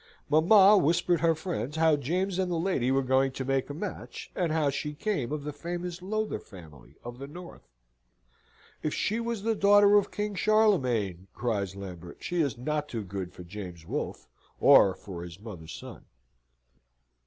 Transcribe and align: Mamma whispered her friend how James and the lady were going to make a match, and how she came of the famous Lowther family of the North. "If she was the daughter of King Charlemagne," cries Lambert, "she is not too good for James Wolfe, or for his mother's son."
Mamma 0.31 0.79
whispered 0.79 1.19
her 1.21 1.35
friend 1.35 1.75
how 1.75 1.95
James 1.95 2.39
and 2.39 2.51
the 2.51 2.55
lady 2.57 2.89
were 2.89 3.03
going 3.03 3.31
to 3.33 3.45
make 3.45 3.69
a 3.69 3.73
match, 3.75 4.31
and 4.35 4.51
how 4.51 4.71
she 4.71 4.95
came 4.95 5.31
of 5.31 5.43
the 5.43 5.53
famous 5.53 6.01
Lowther 6.01 6.39
family 6.39 6.95
of 7.03 7.19
the 7.19 7.27
North. 7.27 7.67
"If 8.81 8.95
she 8.95 9.19
was 9.19 9.43
the 9.43 9.53
daughter 9.53 9.97
of 9.99 10.09
King 10.09 10.33
Charlemagne," 10.33 11.27
cries 11.35 11.75
Lambert, 11.75 12.17
"she 12.19 12.41
is 12.41 12.57
not 12.57 12.89
too 12.89 13.03
good 13.03 13.31
for 13.31 13.43
James 13.43 13.85
Wolfe, 13.85 14.25
or 14.59 14.95
for 14.95 15.21
his 15.21 15.39
mother's 15.39 15.73
son." 15.73 16.03